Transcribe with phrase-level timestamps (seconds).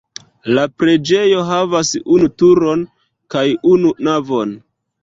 [0.57, 2.85] La preĝejo havas unu turon
[3.37, 4.61] kaj unu navon.